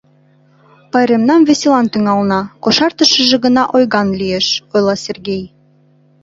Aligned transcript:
Пайремнам 0.91 1.41
веселан 1.49 1.85
тӱҥална, 1.91 2.39
кошартышыже 2.63 3.37
гына 3.45 3.63
ойган 3.75 4.07
лиеш,— 4.19 4.47
ойла 4.73 4.95
Сергей. 5.05 5.43